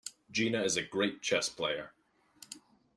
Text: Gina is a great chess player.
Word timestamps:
Gina 0.31 0.63
is 0.63 0.77
a 0.77 0.81
great 0.81 1.21
chess 1.21 1.47
player. 1.47 1.91